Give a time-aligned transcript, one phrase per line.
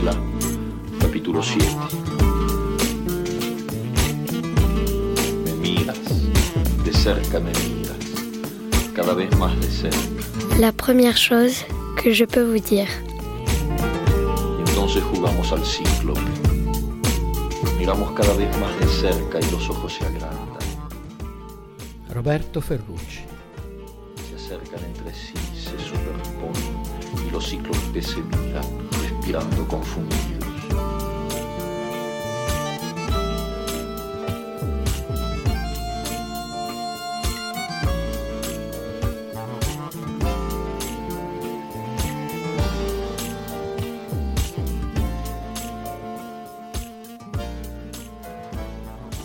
[0.00, 0.16] escuela,
[0.98, 1.64] capítulo 7.
[5.44, 5.98] Me miras,
[6.84, 7.98] de cerca me miras,
[8.94, 9.98] cada vez más de cerca.
[10.58, 12.88] La première chose que je peux vous dire.
[14.66, 16.20] Entonces jugamos al cíclope.
[17.78, 20.38] Miramos cada vez más de cerca y los ojos se agrandan.
[22.12, 23.24] Roberto Ferrucci.
[24.28, 28.89] Se acercan entre sí, se superponen y los cíclopes se miran,
[29.32, 29.38] La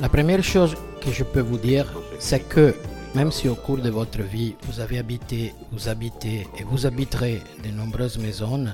[0.09, 2.75] première chose que je peux vous dire, c'est que
[3.15, 7.41] même si au cours de votre vie, vous avez habité, vous habitez et vous habiterez
[7.63, 8.67] de nombreuses maisons,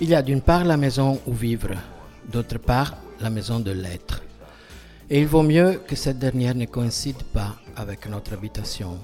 [0.00, 1.70] il y a d'une part la maison où vivre,
[2.30, 4.22] d'autre part la maison de l'être.
[5.10, 8.98] Et il vaut mieux que cette dernière ne coïncide pas avec notre habitation.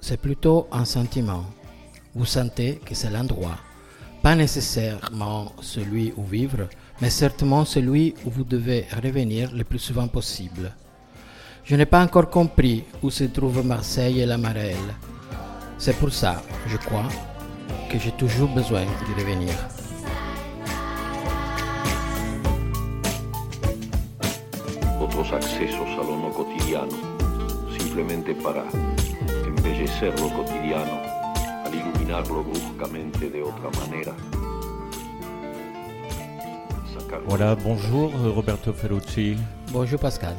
[0.00, 1.44] C'est plutôt un sentiment.
[2.14, 3.58] Vous sentez que c'est l'endroit,
[4.22, 6.68] pas nécessairement celui où vivre,
[7.00, 10.72] mais certainement celui où vous devez revenir le plus souvent possible.
[11.64, 14.94] Je n'ai pas encore compris où se trouvent Marseille et la Marelle.
[15.78, 17.08] C'est pour ça, je crois,
[17.90, 19.54] que j'ai toujours besoin d'y revenir.
[25.12, 26.88] Otros accesos a lo no cotidiano,
[27.78, 28.64] simplemente para
[29.46, 31.00] embellecer lo cotidiano,
[31.64, 34.14] al iluminarlo bruscamente de otra manera.
[37.26, 39.36] Voilà, bonjour Roberto Ferrucci.
[39.70, 40.34] Bonjour Pascal.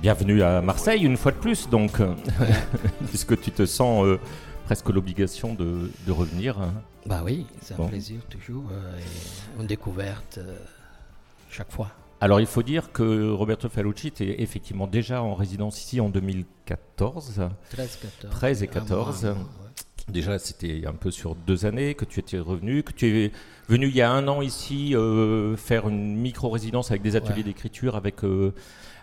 [0.00, 2.14] Bienvenue à Marseille une fois de plus, donc, euh,
[3.08, 4.18] puisque tu te sens euh,
[4.64, 6.58] presque l'obligation de, de revenir.
[6.58, 6.72] hein.
[7.04, 7.88] Bah oui, c'est un Bon.
[7.88, 10.56] plaisir toujours euh, et une découverte euh,
[11.50, 11.88] chaque fois.
[12.20, 17.40] Alors il faut dire que Roberto Ferrucci était effectivement déjà en résidence ici en 2014.
[17.70, 18.30] 13, 14.
[18.34, 19.24] 13 et un mois, 14.
[19.24, 19.32] ouais.
[20.08, 23.32] Déjà, c'était un peu sur deux années que tu étais revenu, que tu es
[23.68, 27.42] venu il y a un an ici euh, faire une micro-résidence avec des ateliers Ouais.
[27.42, 28.54] d'écriture avec euh,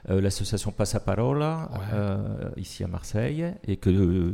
[0.09, 2.61] euh, l'association Passaparola, Ouais.
[2.61, 4.31] ici à Marseille, et que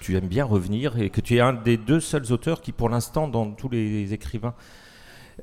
[0.00, 2.88] tu aimes bien revenir, et que tu es un des deux seuls auteurs qui, pour
[2.88, 4.54] l'instant, dans tous les écrivains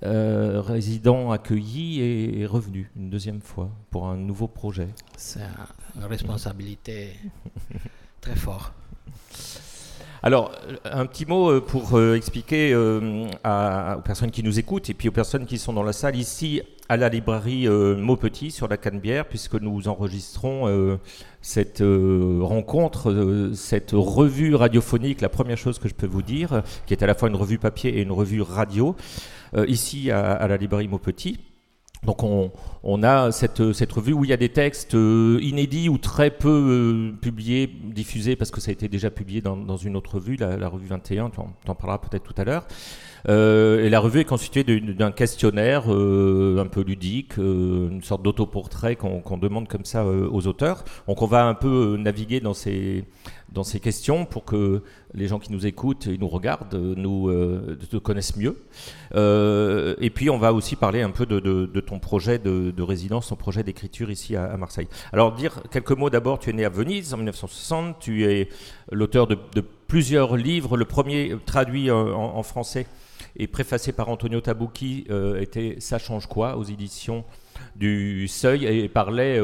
[0.03, 4.87] euh, résidents accueillis, est, est revenu une deuxième fois pour un nouveau projet.
[5.17, 5.41] C'est
[5.95, 7.13] une responsabilité
[8.21, 8.73] très forte.
[10.23, 10.51] Alors,
[10.85, 15.09] un petit mot euh, pour euh, expliquer euh, aux personnes qui nous écoutent et puis
[15.09, 19.25] aux personnes qui sont dans la salle ici à la librairie Maupetit sur la Canebière,
[19.25, 20.99] puisque nous enregistrons
[21.39, 27.01] cette rencontre, cette revue radiophonique, la première chose que je peux vous dire, qui est
[27.01, 28.97] à la fois une revue papier et une revue radio,
[29.67, 31.39] ici à la librairie Maupetit.
[32.03, 33.59] Donc on, a cette,
[33.91, 38.35] revue où il y a des textes euh, inédits ou très peu euh, publiés, diffusés,
[38.35, 41.39] parce que ça a été déjà publié dans, une autre revue, la, revue 21, tu
[41.39, 42.65] en, t'en parleras peut-être tout à l'heure.
[43.29, 49.37] Euh, et la revue est constituée d'un questionnaire un peu ludique, une sorte d'autoportrait qu'on
[49.37, 50.83] demande comme ça aux auteurs.
[51.07, 53.05] Donc on va un peu naviguer dans ces,
[53.51, 54.81] dans ces questions pour que
[55.13, 58.63] les gens qui nous écoutent et nous regardent euh, nous euh, connaissent mieux.
[59.15, 61.39] Euh, et puis on va aussi parler un peu de,
[61.81, 64.87] ton projet de, de résidence, ton projet d'écriture ici à, Marseille.
[65.11, 68.47] Alors dire quelques mots d'abord, tu es né à Venise en 1960, tu es
[68.91, 69.37] l'auteur de,
[69.87, 72.87] plusieurs livres, le premier traduit en, français
[73.35, 75.05] et préfacé par Antonio Tabucchi
[75.37, 76.55] était Ça change quoi?
[76.55, 77.25] aux éditions
[77.75, 79.37] du Seuil et parlait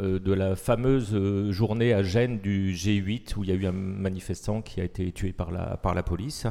[0.00, 3.72] de la fameuse euh, journée à Gênes du G8 où il y a eu un
[3.72, 6.46] manifestant qui a été tué par la, par la police.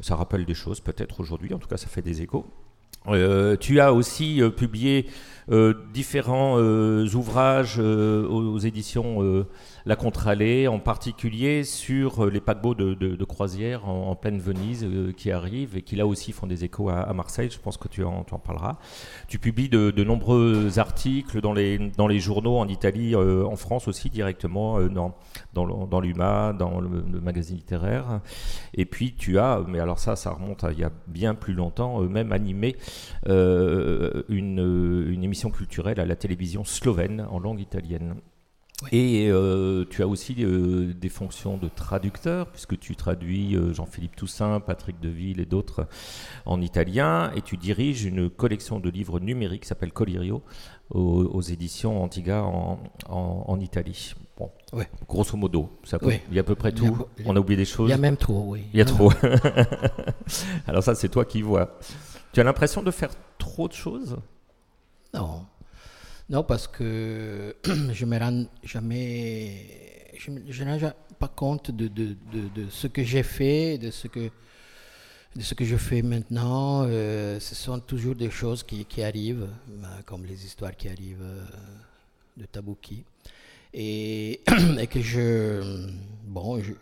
[0.00, 2.46] Ça rappelle des choses peut-être aujourd'hui, en tout cas ça fait des échos.
[3.08, 5.06] Euh, tu as aussi euh, publié
[5.50, 9.44] euh, différents ouvrages aux, éditions
[9.84, 15.82] La Contralée, en particulier sur les paquebots de, croisière en, pleine Venise qui arrivent et
[15.82, 17.48] qui là aussi font des échos à, Marseille.
[17.50, 18.76] Je pense que tu en, parleras.
[19.26, 24.78] Tu publies de, nombreux articles dans les, journaux en Italie, en France aussi directement,
[25.52, 28.20] dans, l'UMA, dans le, le magazine littéraire.
[28.74, 31.54] Et puis tu as, mais alors ça, ça remonte à il y a bien plus
[31.54, 32.76] longtemps, même animé
[33.28, 38.16] euh, une, une émission culturelle à la télévision slovène en langue italienne.
[38.92, 44.16] Et euh, tu as aussi euh, des fonctions de traducteur, puisque tu traduis euh, Jean-Philippe
[44.16, 45.86] Toussaint, Patrick Deville et d'autres
[46.46, 50.42] en italien, et tu diriges une collection de livres numériques qui s'appelle Colirio
[50.88, 52.78] aux, aux éditions Antiga en,
[53.10, 54.14] en- en Italie.
[54.38, 54.88] Bon, Ouais.
[55.06, 56.20] grosso modo, ça peut- Oui.
[56.30, 56.96] il y a à peu près tout.
[56.98, 57.88] a- On a oublié des choses.
[57.88, 58.62] Il y a même trop, oui.
[58.72, 59.12] Il y a trop.
[60.66, 61.78] Alors ça, c'est toi qui vois.
[62.32, 64.16] Tu as l'impression de faire trop de choses?
[65.12, 65.46] Non.
[66.28, 67.56] Non, parce que
[67.92, 70.10] je me rends jamais.
[70.16, 70.30] Je
[71.18, 72.16] pas compte de,
[72.70, 74.30] ce que j'ai fait, de ce que,
[75.64, 76.84] je fais maintenant.
[76.86, 81.44] Euh, ce sont toujours des choses qui, arrivent, euh, comme les histoires qui arrivent euh,
[82.36, 83.04] de Tabouki.
[83.74, 84.40] Et,
[84.90, 85.88] que je.
[86.26, 86.72] Bon, je,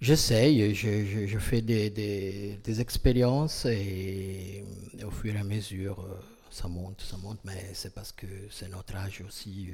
[0.00, 4.64] J'essaye, je, je, fais des, des, des expériences et,
[5.04, 8.68] au fur et à mesure, euh, ça monte, ça monte, mais c'est parce que c'est
[8.68, 9.70] notre âge aussi,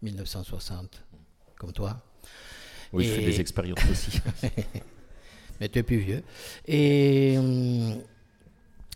[0.00, 1.16] 1960, euh,
[1.58, 2.00] comme toi.
[2.90, 4.18] Oui, je fais des expériences aussi.
[5.60, 6.22] mais tu es plus vieux.
[6.66, 7.96] Et, euh,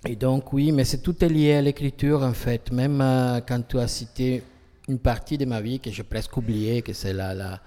[0.06, 2.72] et donc, oui, mais c'est tout est lié à l'écriture, en fait.
[2.72, 3.00] Même
[3.46, 4.42] quand tu as cité
[4.88, 7.60] une partie de ma vie que j'ai presque oublié, que c'est la, la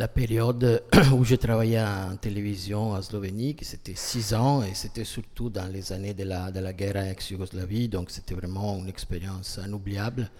[0.00, 0.82] la période
[1.12, 5.92] où je travaillais en télévision en Slovénie, c'était six ans, et c'était surtout dans les
[5.92, 10.30] années de la, de la guerre ex-Yougoslavie, donc c'était vraiment une expérience inoubliable.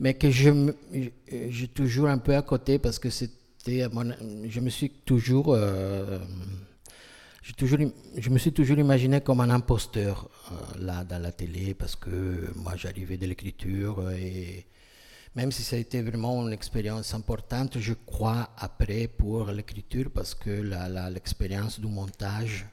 [0.00, 3.86] Mais que j'ai toujours un peu à côté parce que c'était,
[4.48, 6.18] je me suis toujours, euh,
[7.56, 7.78] toujours,
[8.16, 12.50] je me suis toujours imaginé comme un imposteur euh, là dans la télé parce que
[12.56, 14.66] moi j'arrivais de l'écriture et
[15.34, 20.34] même si ça a été vraiment une expérience importante, je crois, après pour l'écriture, parce
[20.34, 20.50] que
[21.12, 22.66] l'expérience du montage,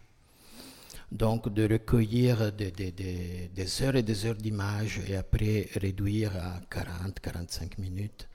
[1.12, 7.77] donc de recueillir des heures et des heures d'images et après réduire à 40, 45
[7.77, 8.27] minutes,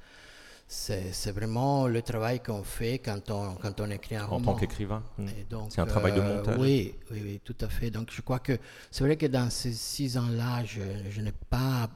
[0.69, 4.53] c'est vraiment le travail qu'on fait quand on, quand on écrit un roman.
[4.53, 5.27] En tant qu'écrivain hmm.
[5.69, 7.91] C'est un travail de euh, montage oui, oui, oui, tout à fait.
[7.91, 8.57] Donc je crois que
[8.91, 10.81] c'est vrai que dans ces six ans-là, je,
[11.11, 11.91] je n'ai pas,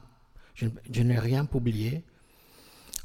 [0.53, 2.03] je n'ai rien publié.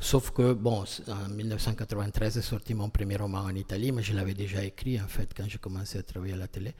[0.02, 4.34] Sauf que, bon, en 1993 est sorti mon premier roman en Italie, mais je l'avais
[4.34, 6.74] déjà écrit, en fait, quand j'ai commencé à travailler à la télé.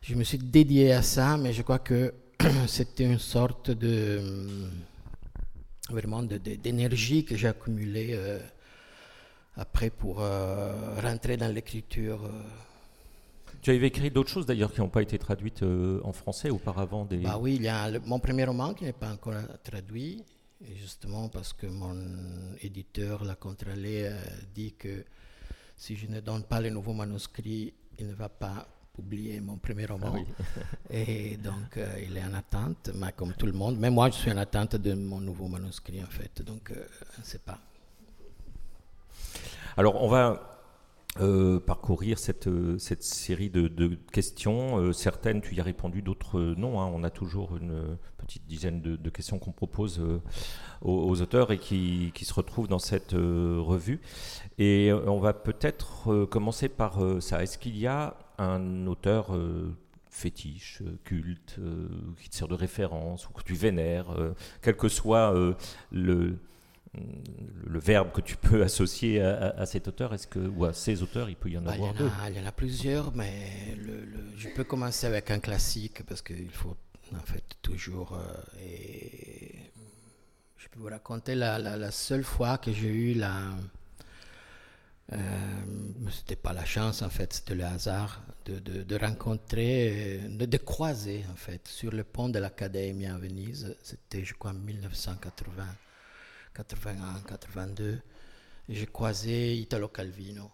[0.00, 2.14] Je me suis dédié à ça, mais je crois que
[2.68, 4.20] c'était une sorte de.
[5.90, 8.38] vraiment d'énergie que j'ai accumulée euh,
[9.56, 12.26] après pour euh, rentrer dans l'écriture.
[12.26, 13.58] Euh.
[13.60, 17.16] Tu avais écrit d'autres choses d'ailleurs qui n'ont pas été traduites en français auparavant des...
[17.16, 19.34] Bah oui, il y a mon premier roman qui n'est pas encore
[19.64, 20.22] traduit.
[20.62, 21.96] Et justement parce que mon
[22.62, 24.10] éditeur, la Contralée,
[24.54, 25.04] dit que
[25.76, 29.86] si je ne donne pas le nouveau manuscrit, il ne va pas publier mon premier
[29.86, 30.14] roman.
[30.16, 30.60] Ah
[30.90, 33.76] et donc, euh, il est en attente, mais comme tout le monde.
[33.78, 36.42] Mais moi, je suis en attente de mon nouveau manuscrit, en fait.
[36.42, 37.58] Donc, euh, je ne sais pas.
[39.76, 40.55] Alors, on va
[41.20, 44.78] euh, parcourir cette, euh, cette série de, questions.
[44.78, 46.80] Euh, certaines, tu y as répondu, d'autres non.
[46.80, 46.90] Hein.
[46.92, 50.02] On a toujours une petite dizaine de, questions qu'on propose
[50.82, 54.00] aux, auteurs et qui, qui, se retrouvent dans cette revue.
[54.58, 57.42] Et on va peut-être commencer par ça.
[57.42, 59.38] Est-ce qu'il y a un auteur
[60.10, 61.60] fétiche, culte,
[62.20, 64.08] qui te sert de référence ou que tu vénères,
[64.60, 65.32] quel que soit
[65.92, 66.36] le
[67.66, 71.28] le verbe que tu peux associer à, cet auteur est-ce que, ou à ces auteurs,
[71.28, 73.76] il peut y en bah, avoir deux Il y en a plusieurs, mais
[74.36, 76.76] je peux commencer avec un classique parce qu'il faut
[77.14, 78.14] en fait toujours.
[78.14, 79.54] Euh, et
[80.56, 83.40] je peux vous raconter la, seule fois que j'ai eu la.
[85.12, 85.18] Euh,
[86.10, 91.24] c'était pas la chance en fait, c'était le hasard de, de, rencontrer, de, de, croiser
[91.32, 93.76] en fait sur le pont de l'Académie à Venise.
[93.82, 95.64] C'était je crois en 1980.
[96.56, 97.98] 81, 82,
[98.70, 100.50] j'ai croisé Italo Calvino,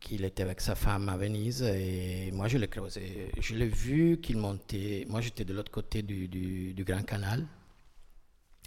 [0.00, 3.30] qui était avec sa femme à Venise, et moi je l'ai croisé.
[3.40, 7.46] Je l'ai vu qu'il montait, moi j'étais de l'autre côté du, Grand Canal,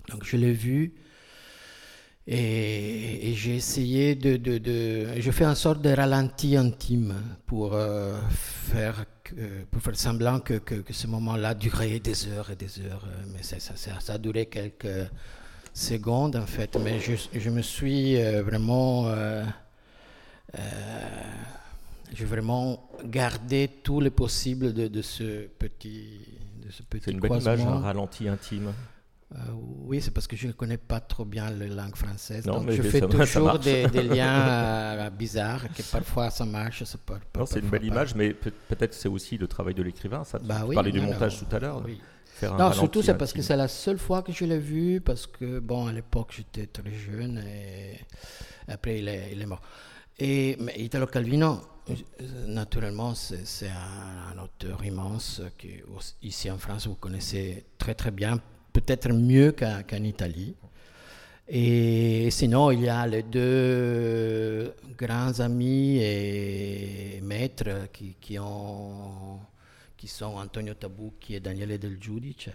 [0.08, 0.94] donc je l'ai vu,
[2.26, 7.14] et, j'ai essayé de, Je fais une sorte de ralenti intime
[7.46, 9.06] pour, euh, faire,
[9.70, 13.60] pour faire semblant que, que, ce moment-là durait des heures et des heures, mais ça,
[13.60, 15.10] ça, ça a duré quelques
[15.78, 19.44] seconde en fait, mais je, je me suis euh, vraiment, euh,
[20.58, 20.62] euh,
[22.14, 26.20] j'ai vraiment gardé tout le possible de, de ce petit,
[26.66, 27.04] de ce petit.
[27.06, 28.74] C'est une belle image, un ralenti intime.
[29.86, 32.44] oui, c'est parce que je ne connais pas trop bien la langue française.
[32.44, 36.84] donc je fais toujours des, liens bizarres, que parfois ça marche.
[36.86, 40.24] Ça peut, non, c'est une belle image, mais peut-être c'est aussi le travail de l'écrivain.
[40.24, 41.84] Ça, bah, tu parlais du montage tout à l'heure.
[41.86, 42.00] Oui
[42.44, 45.60] non, surtout c'est parce que c'est la seule fois que je l'ai vu, parce que,
[45.60, 48.00] bon, à l'époque, j'étais très jeune et
[48.68, 49.62] après, il est, il est mort.
[50.20, 51.62] Et mais Italo Calvino,
[52.48, 55.68] naturellement, c'est un, auteur immense que
[56.22, 58.40] ici en France, vous connaissez très très bien,
[58.74, 60.56] peut-être mieux qu'en Italie.
[61.50, 69.40] Et sinon, il y a les deux grands amis et maîtres qui, qui ont
[69.98, 72.50] qui sont Antonio Tabucchi et Daniele Del Giudice,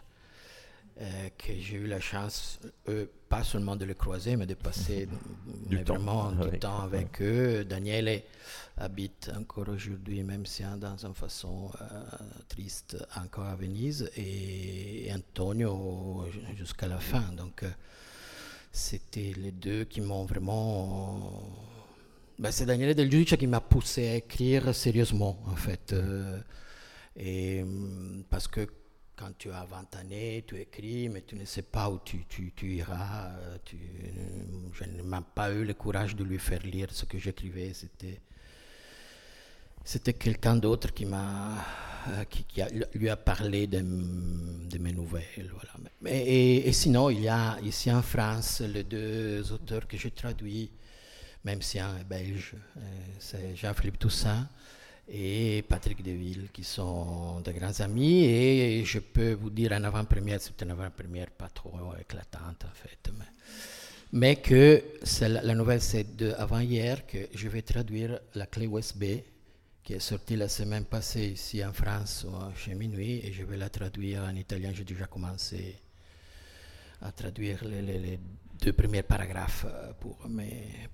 [1.01, 5.09] euh, que j'ai eu la chance, eux, pas seulement de les croiser, mais de passer
[5.67, 7.65] Du mais temps vraiment du avec, temps avec eux.
[7.65, 8.23] Daniele
[8.77, 11.85] habite encore aujourd'hui, même si hein, dans une façon euh,
[12.49, 17.23] triste, encore à Venise, et, Antonio ju- jusqu'à la fin.
[17.37, 17.71] Donc, euh,
[18.71, 21.43] c'était les deux qui m'ont vraiment.
[22.39, 25.95] Ben, c'est Daniele Del Giudice qui m'a poussé à écrire sérieusement, en fait.
[27.17, 28.67] Et, hum, parce que
[29.17, 32.25] quand tu as 20 années, tu écris, mais tu ne sais pas où tu,
[32.63, 33.31] iras.
[33.39, 33.77] euh, Tu,
[34.73, 37.73] je n'ai même pas eu le courage de lui faire lire ce que j'écrivais.
[37.75, 38.21] C'était,
[40.15, 41.05] quelqu'un d'autre qui
[42.63, 45.53] euh, lui a parlé de, m- de mes nouvelles.
[46.01, 50.11] Mais, et, et sinon, il y a ici en France les deux auteurs que j'ai
[50.11, 50.71] traduits,
[51.45, 52.81] même si un est belge, euh,
[53.19, 54.49] c'est Jean-Philippe Toussaint
[55.15, 58.25] et Patrick Deville, qui sont de grands amis.
[58.25, 63.11] Et je peux vous dire en avant-première, c'est une avant-première pas trop éclatante en fait.
[63.19, 63.25] Mais,
[64.13, 64.83] mais que
[65.21, 69.05] la nouvelle, c'est de avant-hier que je vais traduire La clé USB,
[69.85, 73.57] qui est sortie la semaine passée ici en France euh, chez Minuit, et je vais
[73.57, 74.73] la traduire en italien.
[74.75, 75.77] J'ai déjà commencé
[77.03, 78.19] à traduire les, les- les
[78.63, 80.17] deux premiers paragraphes euh, pour,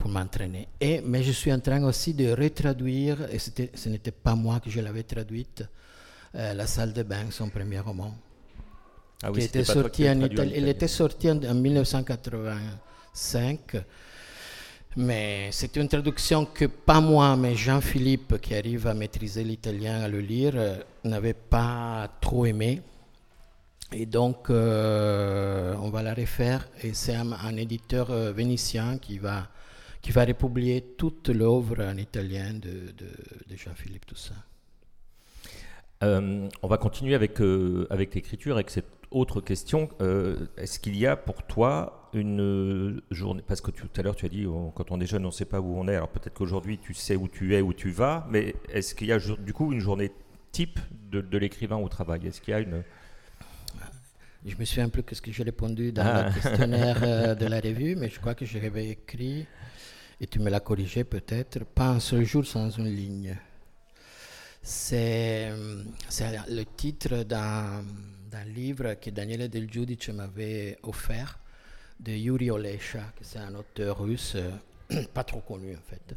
[0.09, 0.69] m'entraîner.
[0.81, 3.51] Et, mais je suis en train aussi de retraduire, et ce
[3.89, 5.65] n'était pas moi que je l'avais traduite,
[6.35, 8.15] euh, La salle de bain, son premier roman
[9.23, 10.53] Ah qui oui, était sorti qui en traduit Italie.
[10.57, 13.77] Il était sorti en, en 1985,
[14.97, 20.09] mais c'était une traduction que pas moi, mais Jean-Philippe, qui arrive à maîtriser l'italien, à
[20.09, 22.81] le lire, euh, n'avait pas trop aimé.
[23.93, 29.49] Et donc, euh, on va la refaire, et c'est un, éditeur euh, vénitien qui va,
[30.03, 34.35] qui va republier toute l'œuvre en italien de, de, Jean-Philippe Toussaint.
[36.05, 37.41] Euh, on va continuer avec,
[37.89, 39.89] avec l'écriture, avec cette autre question.
[40.59, 44.29] Est-ce qu'il y a pour toi une journée Parce que tout à l'heure, tu as
[44.29, 45.97] dit, quand on est jeune, on ne sait pas où on est.
[45.97, 49.13] Alors peut-être qu'aujourd'hui, tu sais où tu es, où tu vas, mais est-ce qu'il y
[49.13, 50.13] a du coup une journée
[50.53, 50.79] type
[51.11, 52.27] de, de l'écrivain au travail?
[52.27, 52.85] Est-ce qu'il y a une.
[54.47, 56.29] Je me souviens plus que ce que j'ai répondu dans Ah.
[56.29, 59.47] le questionnaire euh, de la revue, mais je crois que j'avais écrit,
[60.21, 63.37] et tu me l'as corrigé peut-être, pas un seul jour sans une ligne.
[64.63, 65.83] C'est euh,
[66.49, 67.83] le titre d'un
[68.55, 71.39] livre que Daniele Del Giudice m'avait offert
[72.01, 76.15] de Yuri Olesha, que c'est un auteur russe, euh, pas trop connu en fait,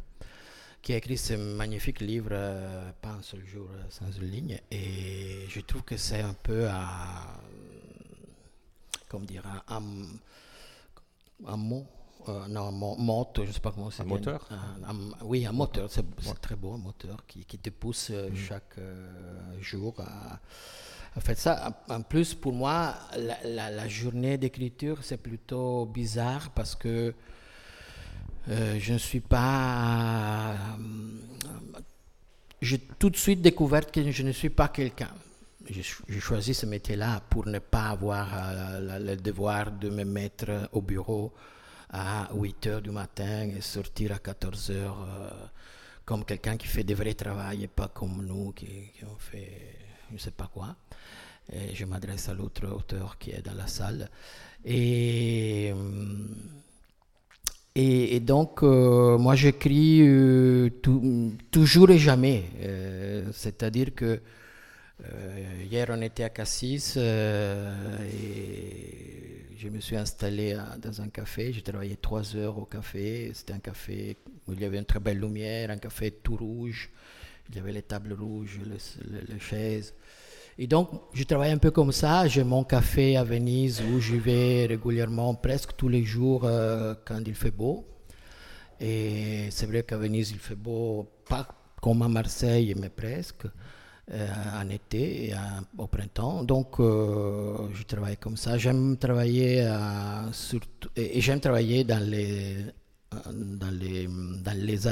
[0.80, 4.58] qui a écrit ce magnifique livre, euh, Pas un seul jour sans une ligne.
[4.70, 7.40] Et je trouve que c'est un peu à.
[9.12, 11.86] Comment dire Un, un- un mot
[12.28, 14.02] euh, non, un mo- moto, je ne sais pas comment c'est.
[14.02, 17.68] Un moteur Un- un- Oui, un moteur, c'est très beau, un moteur qui, qui te
[17.70, 20.40] pousse euh, chaque euh, jour à,
[21.16, 21.82] à faire ça.
[21.90, 27.12] En plus, pour moi, la, la- la journée d'écriture, c'est plutôt bizarre parce que
[28.48, 30.52] euh, je ne suis pas.
[30.52, 31.16] euh,
[32.60, 35.10] J'ai tout de suite découvert que je ne suis pas quelqu'un.
[35.68, 40.04] J'ai cho- j'ai choisi ce métier-là pour ne pas avoir euh, le devoir de me
[40.04, 41.32] mettre au bureau
[41.90, 45.30] à 8 heures du matin et sortir à 14 heures euh,
[46.04, 49.76] comme quelqu'un qui fait des vrais travail et pas comme nous qui, qui ont fait
[50.08, 50.74] je ne sais pas quoi.
[51.52, 54.08] Et je m'adresse à l'autre auteur qui est dans la salle.
[54.64, 55.72] Et.
[57.74, 60.70] et, donc, euh, moi, j'écris euh,
[61.50, 62.44] toujours et jamais.
[62.60, 64.20] Euh, C'est-à-dire que
[65.04, 67.74] euh, hier, on était à Cassis euh,
[68.12, 71.52] et je me suis installé dans un café.
[71.52, 73.30] J'ai travaillé trois heures au café.
[73.34, 74.16] C'était un café
[74.46, 76.90] où il y avait une très belle lumière, un café tout rouge.
[77.48, 79.94] Il y avait les tables rouges, les, chaises.
[80.58, 82.26] Et donc, je travaille un peu comme ça.
[82.28, 87.20] J'ai mon café à Venise où j'y vais régulièrement, presque tous les jours euh, quand
[87.26, 87.86] il fait beau.
[88.80, 91.46] Et c'est vrai qu'à Venise, il fait beau, pas
[91.80, 93.46] comme à Marseille, mais presque,
[94.10, 95.34] en été et
[95.78, 96.42] au printemps.
[96.44, 98.58] Donc, euh, je travaille comme ça.
[98.58, 100.30] J'aime travailler, euh,
[100.96, 102.56] et, j'aime travailler dans les,
[103.14, 104.86] euh, dans les, dans les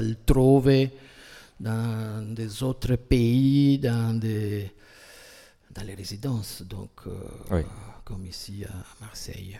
[1.61, 4.19] dans des autres pays, dans
[5.75, 7.11] dans les résidences, donc euh,
[7.51, 7.63] Oui.
[8.11, 8.73] Comme ici à
[9.05, 9.57] Marseille.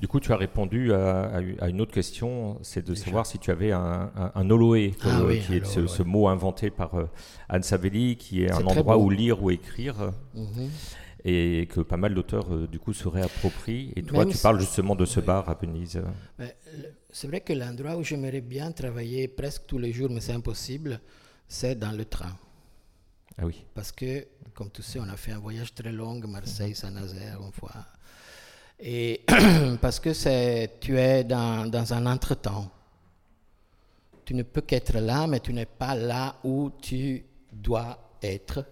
[0.00, 3.04] Du coup, tu as répondu à, à une- autre question, c'est de Déjà.
[3.06, 6.28] savoir si tu avais un, un, un oloé, Ah euh, oui, qui est ce, mot
[6.28, 7.08] inventé par euh,
[7.48, 9.04] Anne Savelli, qui est un endroit beau.
[9.04, 10.68] où lire ou écrire, Mhm.
[11.24, 13.92] et que pas mal d'auteurs euh, du coup se réapproprient.
[13.96, 15.26] Et toi, Même tu parles justement de ce Oui.
[15.26, 16.02] bar à Venise.
[16.38, 16.46] Le-
[17.10, 21.00] C'est vrai que l'endroit où j'aimerais bien travailler presque tous les jours, mais c'est impossible,
[21.48, 22.36] c'est dans le train.
[23.38, 23.64] Ah oui.
[23.74, 27.72] Parce que, comme tu sais, on a fait un voyage très long, Marseille-Saint-Nazaire, une fois.
[28.80, 29.24] Et
[29.80, 32.70] parce que tu es dans, dans un entretemps.
[34.24, 38.64] Tu ne peux qu'être là, mais tu n'es pas là où tu dois être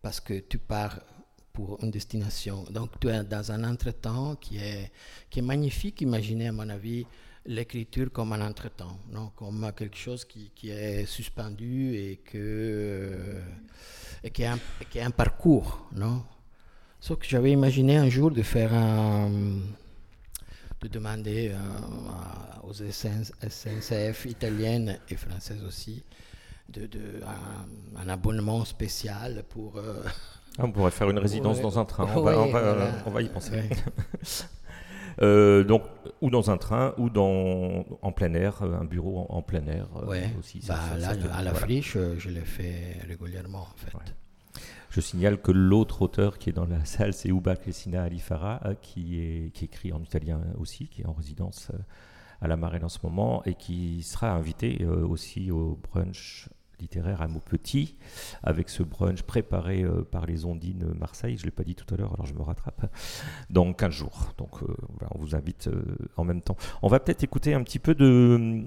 [0.00, 1.00] parce que tu pars
[1.52, 2.64] pour une destination.
[2.70, 4.92] Donc tu es dans un entretemps qui est,
[5.30, 6.00] qui est magnifique.
[6.00, 7.06] Imaginez, à mon avis,
[7.46, 13.40] l'écriture comme un entretemps, non comme quelque chose qui, qui est suspendu et, que,
[14.22, 14.58] et qui, est un,
[14.90, 15.88] qui est un parcours.
[15.92, 16.24] Non?
[17.00, 19.30] Sauf que j'avais imaginé un jour de faire un
[20.82, 26.04] de demander euh, aux SNCF italiennes et françaises aussi
[26.68, 29.78] de, de un, un, abonnement spécial pour.
[29.78, 30.02] Euh,
[30.58, 31.62] ah, on pourrait faire une résidence ouais.
[31.62, 32.08] dans un train.
[32.14, 32.90] On, va, on, va, voilà.
[33.06, 33.52] on va, y penser.
[33.52, 33.68] Ouais.
[35.22, 35.82] euh, donc,
[36.20, 39.86] ou dans un train, ou dans, en plein air, un bureau en, en plein air
[40.38, 40.60] aussi.
[40.66, 41.66] Bah, ça, là, ça, à la voilà.
[41.66, 43.96] friche, je l'ai fait régulièrement en fait.
[44.96, 49.20] Je signale que l'autre auteur qui est dans la salle, c'est Uba Crescina Alifara, qui,
[49.20, 51.70] est, qui écrit en italien aussi, qui est en résidence
[52.40, 56.48] à la Marelle en ce moment, et qui sera invité euh, aussi au brunch
[56.80, 57.96] littéraire à Maupetit,
[58.42, 61.36] avec ce brunch préparé euh, par les Ondines Marseille.
[61.36, 62.90] Je ne l'ai pas dit tout à l'heure, alors je me rattrape.
[63.50, 64.32] Dans 15 jours.
[64.38, 64.66] Donc euh,
[64.98, 65.82] voilà, on vous invite euh,
[66.16, 66.56] en même temps.
[66.82, 68.64] On va peut-être écouter un petit peu de,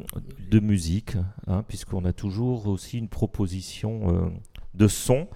[0.49, 1.15] de musique,
[1.47, 4.31] hein, puisqu'on a toujours aussi une proposition
[4.73, 5.27] de son.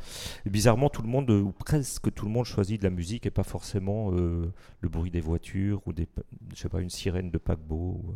[0.46, 3.44] Bizarrement, tout le monde, ou presque tout le monde, choisit de la musique et pas
[3.44, 6.08] forcément euh, le bruit des voitures ou des,
[6.56, 8.02] je pas, une sirène de paquebot.
[8.04, 8.16] Ou...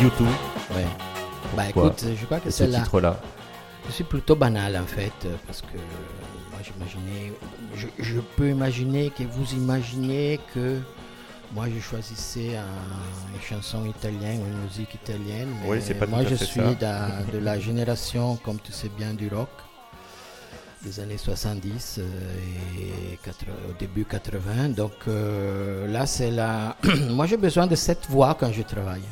[0.00, 0.26] YouTube.
[0.74, 0.86] Ouais.
[1.56, 3.20] Bah écoute, je crois que c'est ce titre-là.
[3.86, 5.12] Je suis plutôt banal en fait,
[5.46, 5.76] parce que
[6.50, 7.32] moi j'imaginais,
[7.76, 10.78] je, je, peux imaginer que vous imaginez que
[11.54, 15.48] moi je choisissais un, une chanson italienne, une musique italienne.
[15.62, 18.58] Mais oui, c'est pas moi tout à je fait suis de, de la génération, comme
[18.60, 19.48] tu sais bien, du rock
[20.82, 22.00] des années 70
[22.78, 24.68] et 80, au début 80.
[24.70, 26.76] Donc euh, là, c'est la.
[27.10, 29.02] moi, j'ai besoin de cette voix quand je travaille.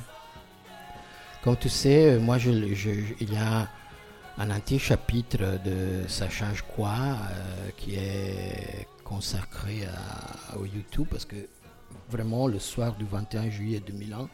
[1.44, 3.68] Comme tu sais, moi, je, il y a
[4.38, 9.82] un entier chapitre de Ça change quoi euh, qui est consacré
[10.56, 11.36] au YouTube parce que
[12.08, 14.26] vraiment, le soir du 21 juillet 2001,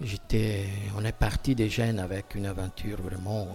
[0.00, 0.66] J'étais,
[0.96, 3.46] on est parti des avec une aventure vraiment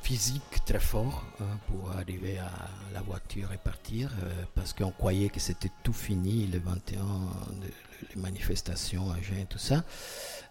[0.00, 2.50] physique très forte hein, pour arriver à
[2.94, 7.72] la voiture et partir euh, parce qu'on croyait que c'était tout fini le 21, de,
[8.14, 9.84] les manifestations à Gênes, tout ça.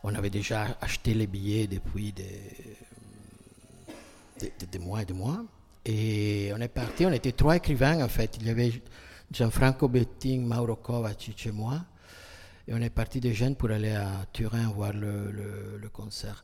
[0.03, 2.77] On avait déjà acheté les billets depuis des,
[4.71, 5.43] des, mois et des mois.
[5.85, 8.37] Et on est parti, on était trois écrivains en fait.
[8.39, 8.71] Il y avait
[9.31, 11.81] Gianfranco Betting, Mauro Kovacic et moi.
[12.67, 16.43] Et on est parti de Gênes pour aller à Turin voir le, concert.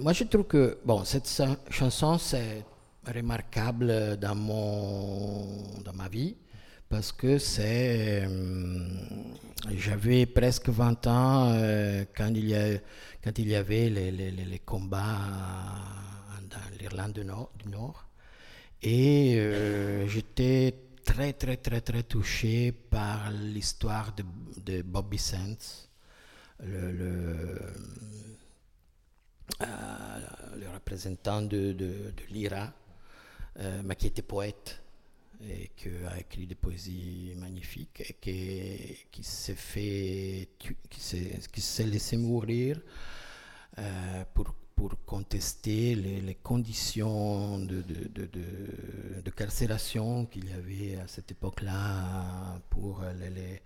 [0.00, 1.28] Moi, je trouve que bon, cette
[1.70, 2.64] chanson, c'est
[3.06, 6.36] remarquable dans, mon, dans ma vie
[6.92, 7.38] parce que.
[7.58, 8.28] Euh,
[9.74, 12.48] J'avais presque 20 ans euh, quand, il
[13.48, 15.18] y avait les, combats
[16.50, 17.24] dans l'Irlande du
[17.70, 18.04] Nord.
[18.82, 19.40] Et
[20.06, 20.74] j'étais
[21.04, 24.14] très, très, très, très touché par l'histoire
[24.66, 25.88] de, Bobby Sands,
[26.62, 27.58] le,
[29.62, 29.64] euh,
[30.74, 32.72] représentant de, de, l'IRA
[33.58, 34.81] euh, mais qui était poète
[35.48, 42.16] et qui a écrit des poésies magnifiques et qui, qui s'est fait, qui s'est, laissé
[42.16, 42.80] mourir
[43.78, 48.28] euh, pour, pour contester les, les conditions de, de, de,
[49.24, 53.62] de, carcération qu'il y avait à cette époque-là pour les, les,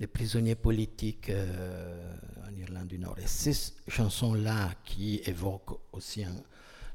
[0.00, 2.14] les prisonniers politiques euh,
[2.48, 3.18] en Irlande du Nord.
[3.18, 6.34] Et ces chansons-là qui évoquent aussi un,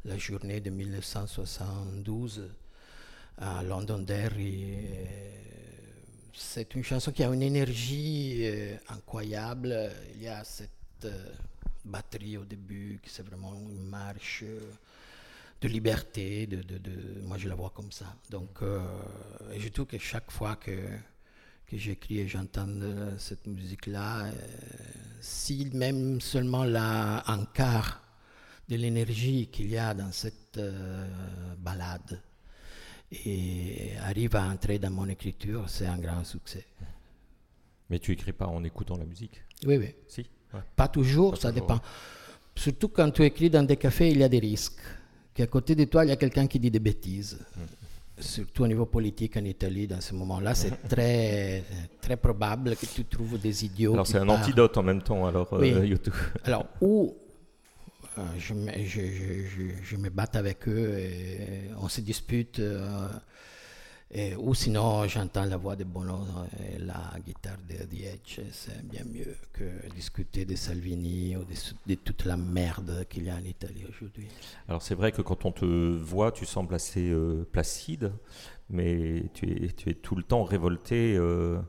[0.03, 2.49] la journée de 1972
[3.37, 4.85] à Londonderry.
[6.33, 9.91] C'est une chanson qui a une énergie euh, incroyable.
[10.15, 10.69] Il y a cette
[11.05, 11.31] euh,
[11.85, 14.59] batterie au début qui c'est vraiment une marche euh,
[15.61, 16.45] de liberté.
[16.47, 18.13] De, de, de, moi, je la vois comme ça.
[18.29, 18.59] Donc,
[19.57, 20.71] je trouve que chaque fois que,
[21.65, 22.67] que j'écris et j'entends
[23.17, 24.31] cette musique-là,
[25.19, 28.01] si même seulement là, un quart
[28.69, 31.07] de l'énergie qu'il y a dans cette euh,
[31.57, 32.21] balade
[33.11, 36.65] et arrive à entrer dans mon écriture, c'est un grand succès.
[37.89, 39.41] Mais tu écris pas en écoutant la musique?
[39.65, 39.95] Oui, oui.
[40.07, 40.21] Si
[40.53, 40.59] ouais.
[40.75, 41.75] Pas toujours, pas ça toujours, dépend.
[41.75, 41.89] Ouais.
[42.55, 44.81] Surtout quand tu écris dans des cafés, il y a des risques.
[45.33, 47.39] Qu'à côté de toi, il y a quelqu'un qui dit des bêtises.
[47.55, 47.61] Mm.
[48.19, 51.63] Surtout au niveau politique en Italie, dans ce moment-là, c'est très,
[52.01, 53.93] très probable que tu trouves des idiots.
[53.93, 55.71] Alors c'est un antidote en même temps, alors, oui.
[55.71, 56.13] euh, YouTube.
[56.43, 57.26] Alors, où euh,
[58.37, 62.61] je, me, je, me batte avec eux et on se dispute.
[64.15, 66.19] Euh, ou sinon, j'entends la voix de Bono
[66.59, 68.39] et la guitare de Edge.
[68.51, 71.43] C'est bien mieux que discuter de Salvini ou
[71.85, 74.29] de, toute la merde qu'il y a en Italie aujourd'hui.
[74.69, 78.13] Alors, c'est vrai que quand on te voit, tu sembles assez euh, placide,
[78.69, 81.15] mais tu es, tout le temps révolté.
[81.17, 81.59] Euh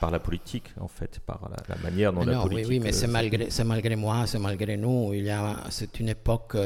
[0.00, 2.68] par la politique, en fait, par la, la manière dont non, la politique.
[2.68, 5.14] Oui, oui mais c'est malgré, malgré moi, c'est malgré nous.
[5.14, 6.56] Il y a, c'est une époque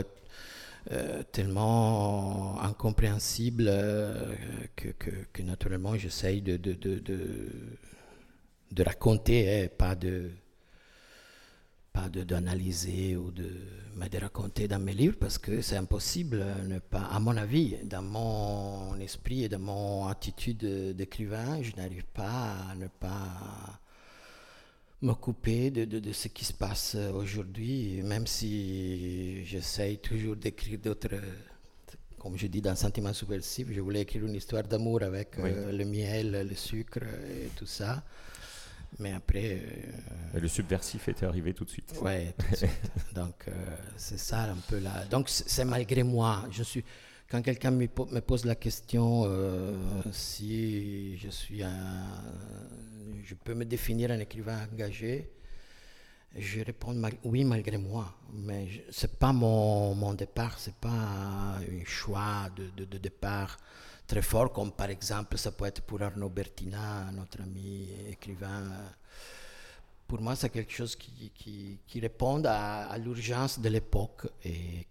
[0.90, 4.34] euh, tellement incompréhensible euh,
[4.74, 7.48] que, que, que, naturellement j'essaye de, de, de, de,
[8.72, 10.30] de raconter, hein, pas de
[11.92, 13.50] pas d'analyser ou de,
[13.98, 17.76] mais de raconter dans mes livres parce que c'est impossible, ne pas, à mon avis,
[17.84, 23.80] dans mon esprit et dans mon attitude d'écrivain, je n'arrive pas à ne pas
[25.02, 31.16] m'occuper de, de, de, ce qui se passe aujourd'hui, même si j'essaye toujours d'écrire d'autres,
[32.18, 35.50] comme je dis dans Sentiment subversif, je voulais écrire une histoire d'amour avec oui.
[35.52, 38.02] euh, le miel, le sucre et tout ça.
[38.98, 39.60] Mais après.
[40.34, 41.94] Euh, le subversif était arrivé tout de suite.
[42.02, 42.90] Ouais, tout de suite.
[43.14, 43.52] Donc, euh,
[43.96, 45.04] c'est ça un peu là.
[45.10, 46.44] Donc, c'est malgré moi.
[46.50, 46.84] Je suis.
[47.30, 49.74] Quand quelqu'un me, me, pose la question euh,
[50.12, 52.06] si je suis un.
[53.22, 55.30] Je peux me définir un écrivain engagé,
[56.34, 58.14] je réponds mal, oui, malgré moi.
[58.32, 62.96] Mais ce n'est pas mon, mon départ, ce n'est pas un choix de, de, de
[62.96, 63.58] départ
[64.08, 68.64] très fort, comme par exemple ça peut être pour Arnaud Bertina, notre ami écrivain.
[70.08, 74.86] Pour moi, c'est quelque chose qui, qui, qui répond à, l'urgence de l'époque et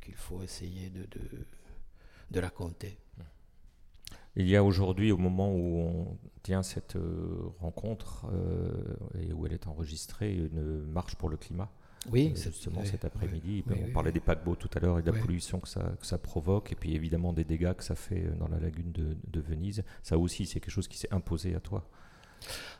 [0.00, 1.06] qu'il faut essayer de,
[2.30, 2.96] de, raconter.
[4.36, 6.96] Il y a aujourd'hui, au moment où on tient cette
[7.60, 11.70] rencontre euh, et où elle est enregistrée, une marche pour le climat.
[12.10, 13.64] Oui, euh, justement oui, cet après-midi.
[13.66, 15.92] Oui, on oui, parlait des paquebots tout à l'heure et de la pollution que ça,
[15.98, 19.16] que ça, provoque, et puis évidemment des dégâts que ça fait dans la lagune de,
[19.26, 19.82] de Venise.
[20.02, 21.88] Ça aussi, c'est quelque chose qui s'est imposé à toi.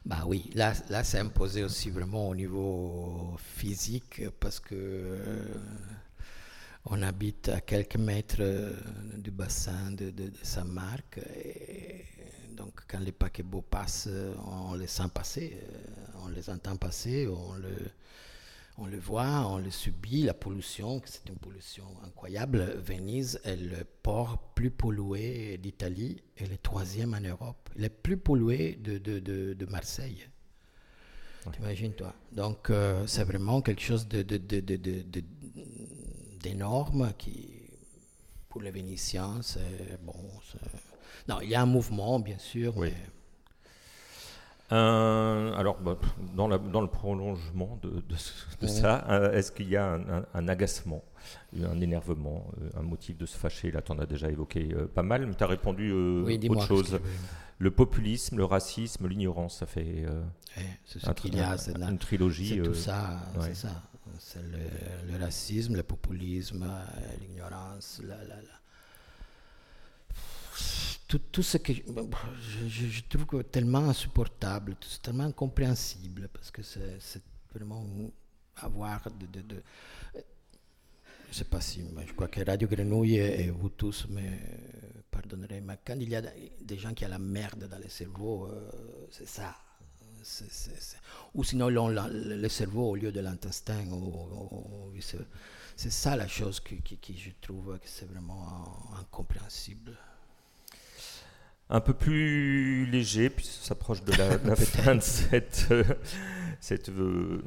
[0.05, 5.55] Bah oui, là, là c'est imposé aussi vraiment au niveau physique parce que euh,
[6.85, 8.43] on habite à quelques mètres
[9.17, 12.05] du bassin de, de, de Saint Marc et
[12.55, 14.11] donc quand les paquebots passent,
[14.47, 15.59] on les sent passer,
[16.23, 17.75] on les entend passer, on le
[18.77, 22.77] on le voit, on le subit, la pollution, c'est une pollution incroyable.
[22.85, 27.71] Venise est le port plus pollué d'Italie et le troisième en Europe.
[27.79, 30.27] Est plus pollué de, de, de, de Marseille.
[31.47, 31.53] Ouais.
[31.53, 32.13] T'imagines-toi.
[32.33, 34.09] Donc, euh, c'est vraiment quelque chose
[36.43, 37.51] d'énorme qui,
[38.49, 40.15] pour les Vénitiens, c'est bon.
[41.29, 42.77] Non, il y a un mouvement, bien sûr.
[42.77, 42.89] Oui.
[42.91, 42.97] Mais,
[44.73, 45.99] euh, alors, bah,
[46.35, 48.17] dans, la, dans, le prolongement de, de,
[48.61, 51.05] de ça, euh, est-ce qu'il y a un, un, un, agacement,
[51.63, 54.87] un énervement, euh, un motif de se fâcher Là, tu en as déjà évoqué euh,
[54.87, 56.99] pas mal, mais tu as répondu oui, autre chose.
[57.59, 60.07] Le populisme, le racisme, l'ignorance, ça fait
[60.57, 62.57] ouais, c'est ce qu'il y a, c'est une trilogie.
[62.57, 63.43] C'est tout ça, ouais.
[63.49, 63.83] c'est ça.
[64.19, 66.67] C'est le, le, racisme, le populisme,
[67.21, 68.64] l'ignorance, la, la, la
[71.19, 77.23] tout, ce que je, trouve tellement insupportable, tellement incompréhensible, parce que c'est
[77.53, 77.85] vraiment
[78.57, 79.63] avoir de, de,
[81.31, 84.23] je sais pas si, je crois que Radio Grenouille et vous tous me
[85.11, 86.23] pardonnerez, mais quand il y a
[86.61, 88.49] des gens qui ont la merde dans le cerveau,
[89.11, 89.55] c'est ça.
[91.35, 93.85] Ou sinon, le cerveau au lieu de l'intestin.
[95.77, 99.97] C'est ça la chose qui, je trouve que c'est vraiment incompréhensible.
[101.71, 105.83] Un peu plus léger, puis ça s'approche de la, fin de cette, euh,
[106.61, 107.43] cette euh,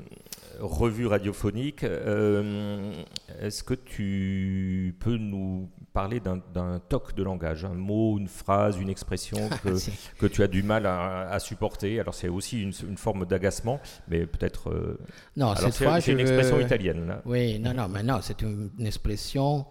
[0.59, 1.83] revue radiophonique.
[1.83, 2.91] Euh,
[3.39, 8.89] est-ce que tu peux nous parler d'un toc de langage, un mot, une phrase, une
[8.89, 9.77] expression que,
[10.17, 11.99] que tu as du mal à, supporter?
[11.99, 14.97] Alors c'est aussi une, forme d'agacement, mais peut-être...
[15.35, 17.07] Non, cette fois, c'est une expression italienne.
[17.07, 17.21] Là.
[17.23, 19.67] Oui, non, non, mais non, c'est une, expression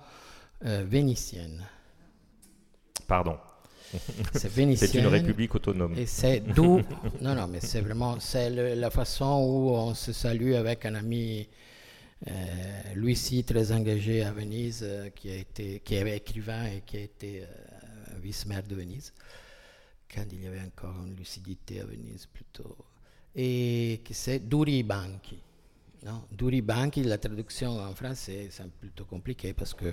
[0.63, 1.67] vénitienne.
[3.09, 3.39] Pardon.
[4.35, 5.95] C'est une république autonome.
[5.97, 6.81] Et c'est d'où.
[7.21, 11.49] non, non, mais c'est vraiment c'est la façon où on se salue avec un ami,
[12.29, 12.33] euh,
[12.95, 16.97] lui aussi très engagé à Venise, euh, qui, a été, qui est écrivain et qui
[16.97, 17.47] a été euh,
[18.21, 19.13] vice-maire de Venise,
[20.13, 22.77] quand il y avait encore une lucidité à Venise plutôt.
[23.35, 25.39] Et qui c'est Duri Banchi.
[26.05, 29.93] Non Duri Banchi, la traduction en français, c'est plutôt compliqué parce que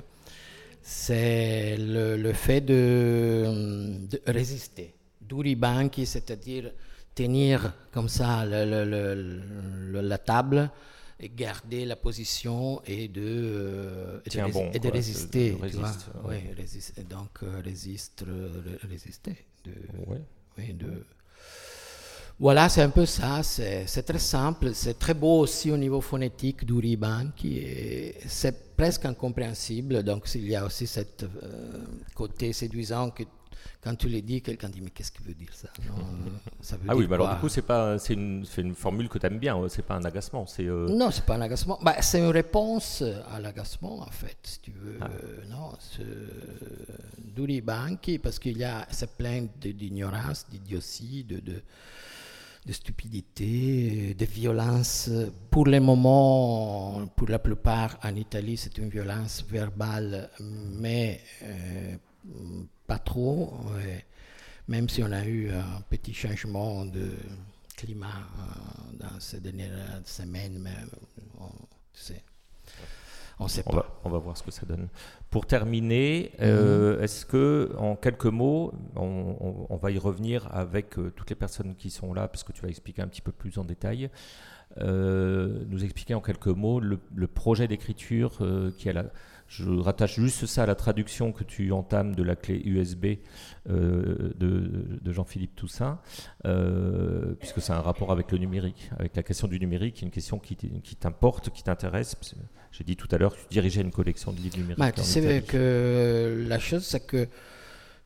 [0.83, 4.93] c'est le, fait de, résister.
[5.21, 6.71] Duri banchi, c'est-à-dire
[7.15, 10.69] tenir comme ça la table
[11.19, 15.51] et garder la position et de, euh, et de, résister.
[17.09, 18.25] donc euh, résiste,
[18.89, 19.37] résister.
[19.63, 19.71] De,
[22.39, 23.41] voilà, c'est un peu ça.
[23.43, 24.73] C'est très simple.
[24.73, 28.11] C'est très beau aussi au niveau phonétique du Banchi.
[28.27, 30.03] C'est presque incompréhensible.
[30.03, 33.23] Donc, il y a aussi ce euh, côté séduisant que
[33.83, 35.67] quand tu le dis, quelqu'un dit mais qu'est-ce qu'il veut dire ça,
[36.61, 39.17] ça veut Ah oui, mais alors du coup c'est pas c'est une, une, formule que
[39.17, 40.87] tu aimes bien, c'est pas un agacement, c'est euh...
[40.87, 44.71] Non, c'est pas un agacement, bah, c'est une réponse à l'agacement en fait, si tu
[44.71, 44.97] veux.
[45.01, 45.09] Ah.
[45.11, 45.73] Euh, non,
[47.17, 51.61] Duri Banchi parce qu'il y a c'est plein d'ignorance, d'idiotie, de, de
[52.65, 55.09] de stupidité, de violence.
[55.49, 61.95] Pour le moment, pour la plupart en Italie, c'est une violence verbale, mais euh,
[62.87, 63.53] pas trop.
[64.67, 67.11] Même si on a eu un petit changement de
[67.75, 70.71] climat euh, dans ces dernières semaines, mais
[71.39, 71.49] on,
[73.39, 73.99] on sait pas.
[74.03, 74.87] on va voir ce que ça donne.
[75.33, 77.03] Pour terminer, euh, mhm.
[77.03, 81.89] est-ce que, en quelques mots, on, va y revenir avec euh, toutes les personnes qui
[81.89, 84.09] sont là, parce que tu vas expliquer un petit peu plus en détail, euh,
[84.79, 88.39] nous expliquer en quelques mots le, projet d'écriture
[88.77, 89.05] qui a la,
[89.47, 93.17] je rattache juste ça à la traduction que tu entames de la clé USB
[93.67, 95.99] de, Jean-Philippe Toussaint,
[97.39, 100.55] puisque c'est un rapport avec le numérique, avec la question du numérique, une question qui,
[100.55, 102.15] qui t'importe, qui t'intéresse.
[102.71, 104.79] J'ai dit tout à l'heure que tu dirigeais une collection de livres numériques.
[104.79, 107.27] Bah, tu sais que la chose, c'est que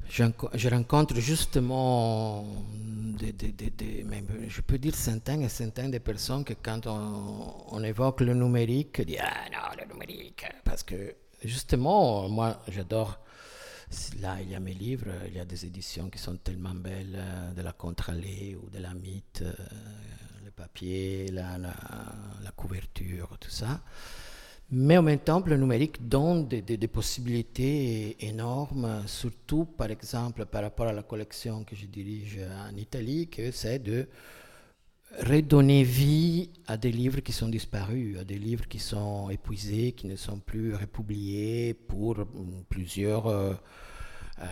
[0.10, 2.46] je rencontre justement,
[3.20, 4.06] des,
[4.48, 9.17] je peux dire centaines et centaines de personnes que quand on, évoque le numérique, disent
[9.22, 10.46] Ah non, le numérique.
[10.63, 13.20] Parce que justement, moi, j'adore.
[14.20, 17.15] Là, il y a mes livres, il y a des éditions qui sont tellement belles,
[17.15, 19.54] euh, de la Contralée ou de la Mythe, euh,
[20.43, 23.80] le papier, la couverture, tout ça.
[24.69, 30.88] Mais en même temps, le numérique donne des, possibilités énormes, surtout par exemple par rapport
[30.88, 34.08] à la collection que je dirige en Italie, que c'est de
[35.25, 40.06] redonner vie à des livres qui sont disparus, à des livres qui sont épuisés, qui
[40.06, 42.17] ne sont plus republiés pour
[42.67, 43.53] plusieurs euh,
[44.39, 44.45] euh,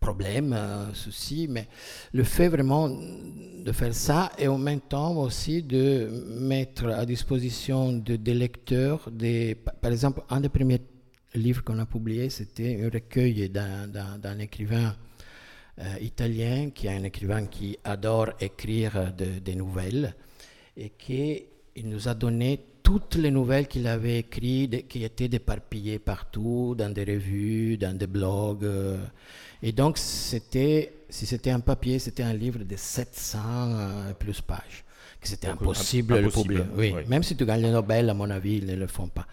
[0.00, 1.68] problème, euh, souci, mais
[2.12, 6.08] le fait vraiment de faire ça et en même temps aussi de
[6.40, 10.80] mettre à disposition de, des lecteurs, des, par exemple, un des premiers
[11.34, 14.96] livres qu'on a publié, c'était un recueil d'un écrivain
[15.78, 20.14] euh, italien, qui est un écrivain qui adore écrire des nouvelles
[20.76, 21.44] et qui
[21.76, 26.92] il nous a donné toutes les nouvelles qu'il avait écrites, qui étaient éparpillées partout, dans
[26.92, 28.64] des revues, dans des blogs.
[28.64, 28.98] Euh,
[29.62, 34.84] et donc, c'était, si c'était un papier, c'était un livre de 700 euh, plus pages.
[35.20, 36.62] Que c'était impossible, de le publier.
[36.76, 36.94] Oui.
[37.08, 39.26] Même si tu gagnes le Nobel, à mon avis, ils ne le font pas.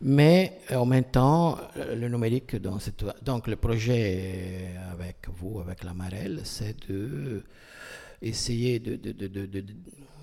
[0.00, 2.82] Mais euh, en même temps, euh, le numérique, donc,
[3.22, 7.42] donc le projet avec vous, avec la Marelle, c'est de
[8.22, 9.64] essayer de, de,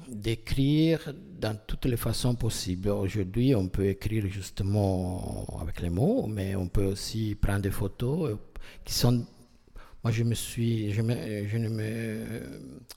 [0.07, 2.89] d'écrire dans toutes les façons possibles.
[2.89, 8.37] Aujourd'hui, on peut écrire justement avec les mots, mais on peut aussi prendre des photos
[8.85, 9.25] qui sont
[10.03, 12.41] moi, je me suis, je, je, ne me,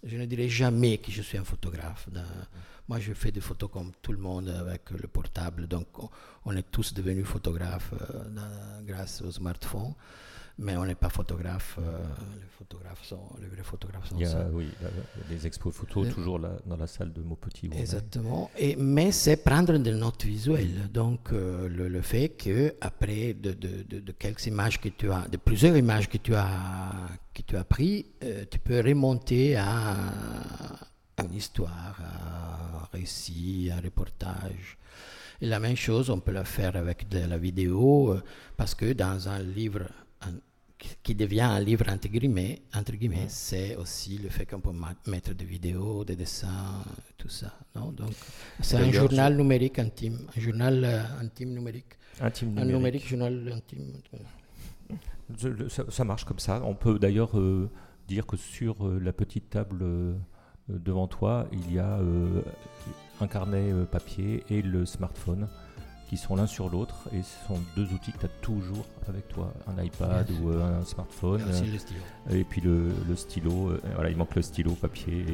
[0.05, 2.09] je ne dirais jamais que je suis un photographe.
[2.89, 5.67] moi, je fais des photos comme tout le monde avec le portable.
[5.67, 5.87] Donc,
[6.45, 9.95] on, est tous devenus photographes euh, grâce au smartphone
[10.59, 11.79] mais on n'est pas photographe.
[11.81, 11.99] Euh,
[12.41, 14.69] les photographes sont, les vrais photographes sont il y a, Oui,
[15.29, 17.71] des expos photos toujours là, dans la salle de Maupetit.
[17.77, 18.51] Exactement.
[18.57, 20.89] Et, mais c'est prendre des notes visuelles.
[20.93, 25.27] Donc euh, le, le, fait que après de, de, de, quelques images que tu as,
[25.29, 26.93] de plusieurs images que tu as
[27.33, 29.97] que tu as pris, euh, tu peux remonter à,
[31.19, 34.79] une histoire, à un récit, un reportage.
[35.41, 38.17] Et la même chose, on peut la faire avec de la vidéo,
[38.57, 39.83] parce que dans un livre
[41.03, 44.73] qui devient un livre entre guillemets, entre guillemets c'est aussi le fait qu'on peut
[45.07, 46.83] mettre des vidéos, des dessins,
[47.17, 47.53] tout ça.
[47.75, 47.93] Non?
[47.93, 48.13] Donc,
[48.61, 51.95] c'est un journal numérique intime, un journal euh, intime numérique.
[52.21, 52.71] Intime numérique.
[52.71, 53.93] Un numérique journal intime.
[55.89, 56.63] Ça, marche comme ça.
[56.65, 57.71] On peut d'ailleurs euh,
[58.07, 59.85] dire que sur euh, la petite table
[60.69, 61.99] devant toi, il y a
[63.21, 65.49] un carnet papier et le smartphone
[66.15, 69.27] qui sont l'un sur l'autre et ce sont deux outils que tu as toujours avec
[69.27, 71.43] toi, un iPad ou euh, un smartphone.
[72.31, 75.27] Et, et puis le, stylo, euh, voilà, il manque le stylo papier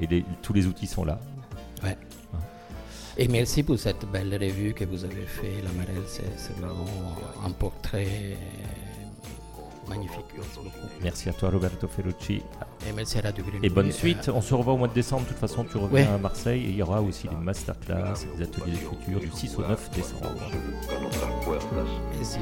[0.00, 1.20] et, tous les outils sont là.
[1.82, 1.98] Ouais.
[2.32, 2.38] Hein.
[3.18, 6.86] Et merci pour cette belle revue que vous avez fait, La Marelle, c'est vraiment
[7.44, 8.38] un portrait
[9.90, 10.24] magnifique.
[11.02, 12.42] Merci à toi Roberto Ferrucci.
[12.88, 14.30] Et merci à Radio Et bonne suite.
[14.32, 15.24] On se revoit au mois de décembre.
[15.24, 18.36] De toute façon, tu reviens à Marseille et il y aura aussi des masterclass et
[18.36, 20.28] des ateliers d'écriture du 6 au 9 décembre.
[22.16, 22.38] Merci.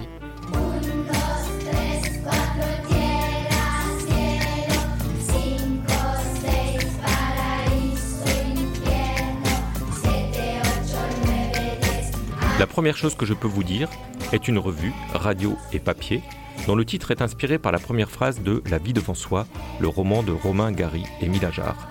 [12.59, 13.89] La première chose que je peux vous dire
[14.33, 16.23] est une revue, radio et papier
[16.67, 19.47] dont le titre est inspiré par la première phrase de La vie devant soi,
[19.81, 21.89] le roman de Romain Gary et Milajar.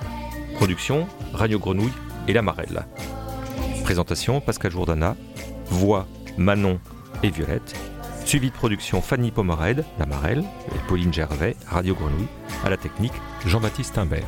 [0.56, 1.94] Production, Radio Grenouille
[2.28, 2.86] et La Marelle.
[3.84, 5.16] Présentation, Pascal Jourdana.
[5.70, 6.80] Voix, Manon
[7.24, 7.76] et Violette.
[8.26, 10.44] Suivi de production, Fanny Pomared, La Marelle,
[10.76, 12.28] et Pauline Gervais, Radio Grenouille.
[12.66, 13.14] À la technique,
[13.46, 14.28] Jean-Baptiste Imbert.